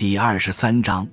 [0.00, 1.06] 第二十三章，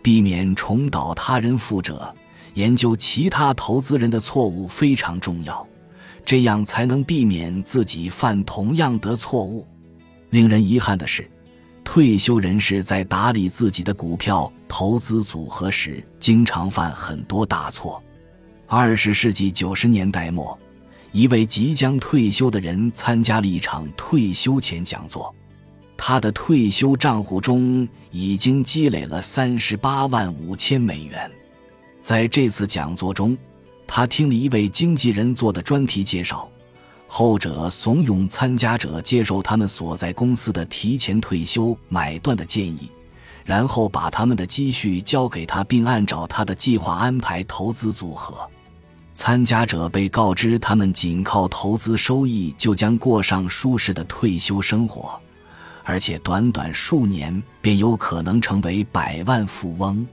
[0.00, 2.14] 避免重蹈他人覆辙。
[2.54, 5.66] 研究其他投资人的错误非常重要，
[6.24, 9.66] 这样才能避免自己犯同样的错误。
[10.28, 11.28] 令人遗憾的是，
[11.82, 18.00] 退休人士在打理自己的股票投资组合时，经常犯很多大错。
[18.68, 20.56] 二十世纪九十年代末，
[21.10, 25.34] 一位即将退休的人参加了一场退休前讲座。
[26.02, 31.30] 他的退休账户中已经积累了三十八万五千美元。
[32.00, 33.36] 在这次讲座中，
[33.86, 36.50] 他听了一位经纪人做的专题介绍，
[37.06, 42.90] 后者怂恿参加者接受他们所在公司的提前退休买断的建议，
[43.44, 48.48] 然后把他们的积蓄交给他，并按照他的计划安排投资组合。
[49.12, 55.20] 参加者被告知，他们仅靠投资收益就将过上舒适的退休生活。
[55.84, 60.06] 而且短短数年便有可能成为百万富翁。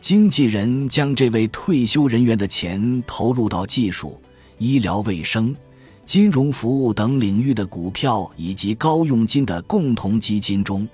[0.00, 4.20] 经纪人将这位退休人员的钱投入到技术、
[4.58, 5.54] 医疗卫生、
[6.04, 10.86] 金融服务等领域的股票以及高佣金的共同基金中。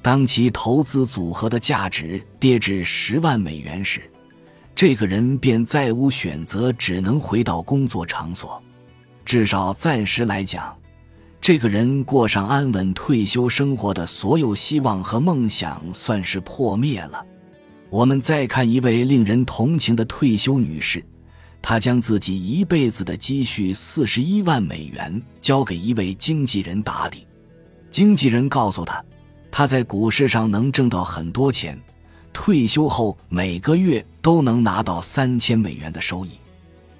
[0.00, 4.02] 当其投资组合的价值跌至十万美元时，
[4.76, 8.62] 这个人便再无选择，只能回到工作场所。
[9.24, 10.76] 至少暂时来讲。
[11.46, 17.22] 这个人过上安稳退休生活的所有希望和梦想算是破灭了。
[17.90, 21.04] 我们再看一位令人同情的退休女士，
[21.60, 27.26] 她将自己一辈子的积蓄四十一万美元交给一位经纪人打理。
[27.90, 29.04] 经纪人告诉她，
[29.50, 31.78] 她在股市上能挣到很多钱，
[32.32, 36.30] 退休后每个月都能拿到三千美元的收益。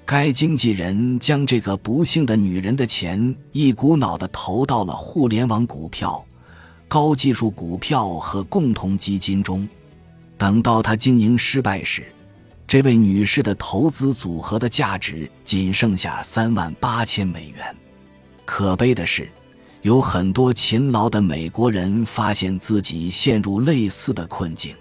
[0.07, 6.23] 该经纪人将这个不幸的女人的钱一股脑的投到了互联网股票、
[6.87, 9.67] 高技术股票和共同基金中。
[10.37, 12.05] 等到他经营失败时，
[12.67, 17.75] 这位女士的投资组合的价值仅剩下三万八千美元。
[18.45, 19.27] 可悲的是，
[19.81, 24.75] 有很多勤劳的美国人发现自己陷入类似的困境。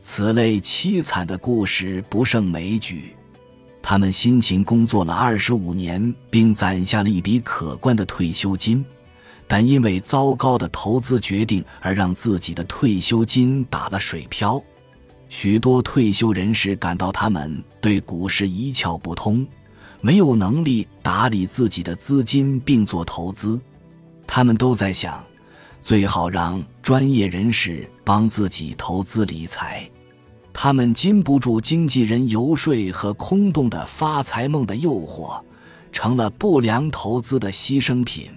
[0.00, 3.15] 此类凄惨的故事不胜枚举。
[3.88, 8.84] 他们辛勤工作了二十五年，并攒下了一笔可观的退休金，
[9.46, 14.60] 但因为糟糕的投资决定而让自己的退休金打了水漂。
[15.28, 19.46] 许多退休人士感到他们对股市一窍不通，
[20.00, 23.60] 没有能力打理自己的资金并做投资。
[24.26, 25.24] 他们都在想，
[25.80, 29.88] 最好让专业人士帮自己投资理财。
[30.58, 35.38] 他们禁不住经纪人游说和空洞的发财梦的诱惑，
[35.92, 38.30] 成了不良投资的牺牲品。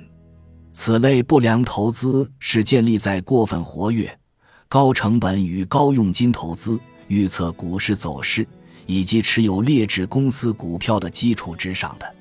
[0.73, 4.19] 此类不良投资是建立在过分活跃、
[4.67, 8.45] 高成本与高佣金投资、预测股市走势
[8.85, 12.15] 以及持有劣质公司股票的基础之上的。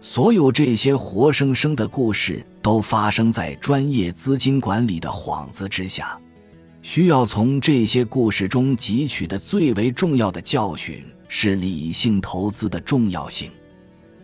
[0.00, 6.18] 所有这些活生生的故事都发生在专业资金管理的幌子之下。
[6.84, 13.50] 需要从这些故事中汲取的最为重要的教训是理性投资的重要性。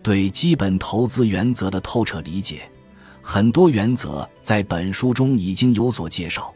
[0.03, 2.69] 对基本投资原则的透彻理解，
[3.19, 6.53] 很多原则在本书中已经有所介绍，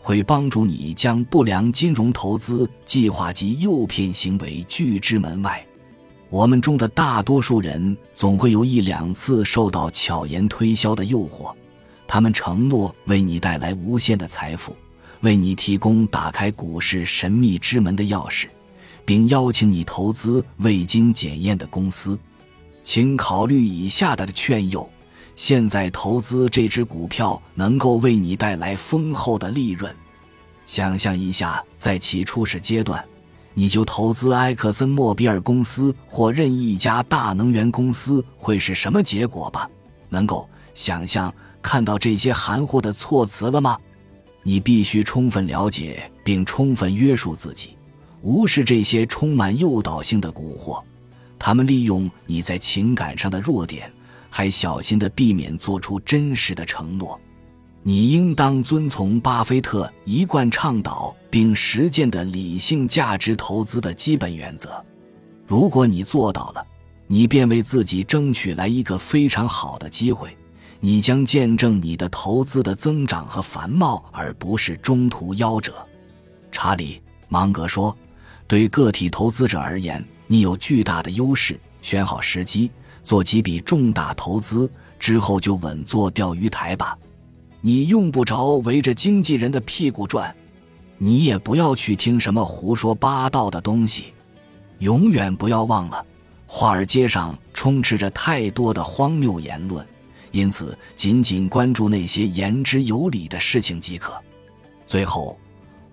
[0.00, 5.64] 会帮助你将不良金融投资计划及诱骗行为拒之门外。
[6.30, 11.54] 我们中的大多数人总会有一两次受到巧言推销的诱惑，
[12.08, 14.74] 他们承诺为你带来无限的财富。
[15.22, 18.46] 为你提供打开股市神秘之门的钥匙，
[19.04, 22.18] 并邀请你投资未经检验的公司，
[22.84, 24.88] 请考虑以下的劝诱：
[25.36, 29.94] 现在投资这只股票能够为你带来丰厚的利润。
[30.66, 33.04] 想象一下，在其初始阶段，
[33.54, 39.68] 你就投资埃克森莫比尔公司或任意一家大能源公司会是什么结果吧？
[40.08, 43.78] 能够想象看到这些含糊的措辞了吗？
[44.42, 47.76] 你必须充分了解并充分约束自己，
[48.22, 50.82] 无视这些充满诱导性的蛊惑。
[51.38, 53.90] 他们利用你在情感上的弱点，
[54.30, 57.20] 还小心地避免做出真实的承诺。
[57.82, 64.84] 你应当遵从巴菲特一贯倡导并实践的理性价值投资的基本原则。
[65.48, 66.64] 如果你做到了，
[67.08, 70.36] 你便为自己争取来一个非常好的机会。
[70.84, 75.72] 你将见证你的投资的增长和繁茂，而不是中途夭折。
[76.50, 76.96] 查理·
[77.28, 77.96] 芒格说
[78.48, 81.56] ：“对个体投资者而言，你有巨大的优势。
[81.82, 82.68] 选好时机，
[83.04, 84.68] 做几笔重大投资
[84.98, 86.98] 之后，就稳坐钓鱼台吧。
[87.60, 90.34] 你用不着围着经纪人的屁股转。
[90.98, 94.12] 你也不要去听什么胡说八道的东西。
[94.80, 96.04] 永远不要忘了，
[96.48, 99.86] 华尔街上充斥着太多的荒谬言论，
[100.32, 104.20] 因此仅仅关注那些言之有理的事情即可。
[104.84, 105.38] 最后，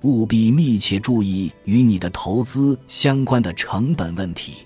[0.01, 4.65] 务必密切注意与你的投资相关的成本问题。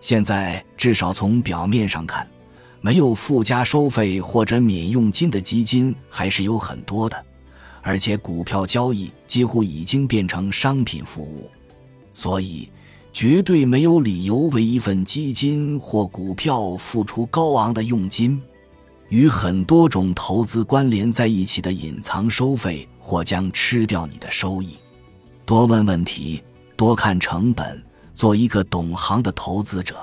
[0.00, 2.26] 现在至少从表面上看，
[2.80, 7.24] 没有附加收费或者免佣金的基金还是有很多的，
[7.82, 11.50] 而且股票交易几乎已经变成商品服务，
[12.14, 12.68] 所以
[13.12, 18.40] 绝对没有理由为一份基金或股票付出高昂的佣金。
[19.10, 24.76] 与很多种投资关联在一起的隐藏收费，或将吃掉你的收益。
[25.44, 26.42] 多问问题，
[26.76, 27.80] 多看成本。
[28.12, 29.96] 做一个懂行的投资者，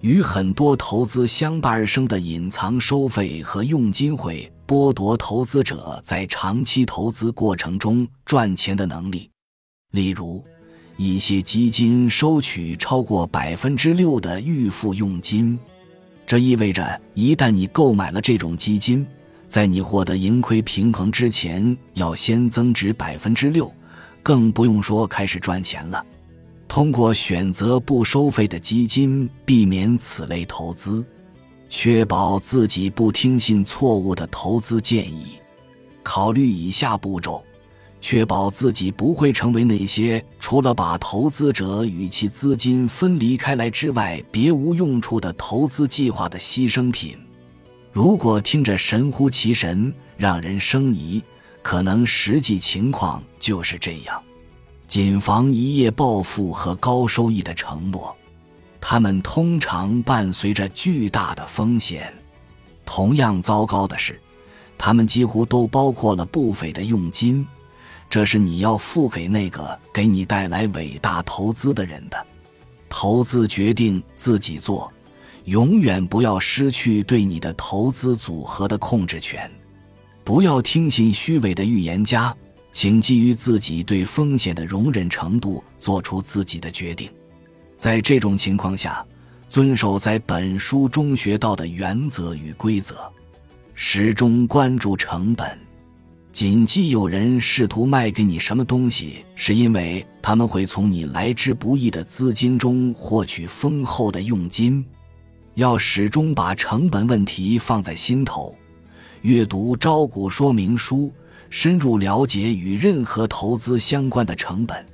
[0.00, 9.30] 与很多投资相伴而生的隐藏收费和佣金会剥夺投资者在长期投资过程中赚钱的能力。
[9.92, 10.42] 例如，
[10.96, 15.56] 一些基金收取超过百分之六的预付佣金，
[16.26, 19.06] 这意味着一旦你购买了这种基金，
[19.46, 23.72] 在你获得盈亏平衡之前要先增值百分之六，
[24.24, 26.04] 更不用说开始赚钱了。
[26.66, 31.04] 通过选择不收费的基金，避免此类投资，
[31.68, 35.36] 确保自己不听信错误的投资建议。
[36.02, 37.44] 考虑以下步骤，
[38.06, 47.18] 确保自己不会成为那些除了把投资者与其资金分离开来之外别无用处的投资计划的牺牲品。
[47.90, 51.20] 如果听着神乎其神，让人生疑，
[51.62, 54.22] 可能实际情况就是这样。
[54.86, 58.16] 谨防一夜暴富和高收益的承诺，
[58.80, 62.14] 他们通常伴随着巨大的风险。
[62.84, 64.20] 同样糟糕的是，
[64.78, 67.44] 他们几乎都包括了不菲的佣金，
[68.08, 72.26] 这是你要付给那个给你带来伟大投资的人的。
[72.88, 74.92] 投资决定自己做，
[75.44, 79.50] 永远不要失去对你的投资组合的控制权。
[80.24, 82.34] 不要听信虚伪的预言家。
[82.72, 87.10] 请基于自己对风险的容忍程度做出自己的决定。
[87.78, 89.02] 在这种情况下，
[89.48, 93.10] 遵守在本书中学到的原则与规则，
[93.72, 95.58] 始终关注成本。
[96.36, 104.84] 谨记：有人试图卖给你什么东西，是因为他们会从你来之不易的资金中获取丰厚的佣金。
[105.54, 108.54] 要始终把成本问题放在心头，
[109.22, 111.10] 阅读招股说明书。
[111.48, 114.84] 深入了解与任何投资相关的成本。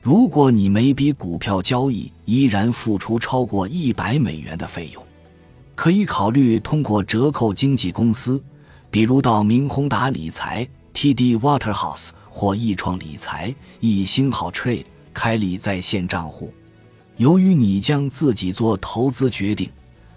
[0.00, 5.04] 如果你每笔股票交易依然付出超过一百美元的费用，
[5.74, 8.40] 可以考虑通过折扣经纪公司，
[8.88, 16.54] 比如到明宏达理财、TD Waterhouse 或易创理财、易星好 Trade 开立在线账户。
[17.18, 19.68] 由于你将自己做投资决定，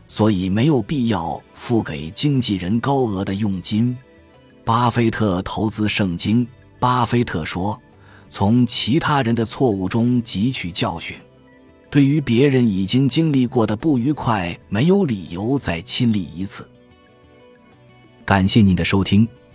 [0.08, 3.96] 所以没有必要付给经纪人高额的佣金。
[4.64, 6.48] 巴菲特投资圣经。
[6.80, 7.78] 巴菲特说
[8.30, 11.18] ：“从其他人的错误中汲取教训，
[11.90, 16.66] 对于别人已经经历过的不愉快，没有理由再亲历一次。”
[18.24, 19.28] 感谢您的收听，